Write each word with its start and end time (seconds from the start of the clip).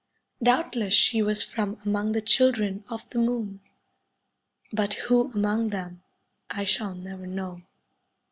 Doubtless 0.41 0.95
she 0.95 1.21
was 1.21 1.43
from 1.43 1.79
among 1.85 2.13
the 2.13 2.23
children 2.23 2.83
of 2.89 3.07
the 3.11 3.19
Moon, 3.19 3.59
but 4.73 4.95
who 4.95 5.31
among 5.31 5.69
them 5.69 6.01
I 6.49 6.63
shall 6.63 6.95
never 6.95 7.27
know. 7.27 7.61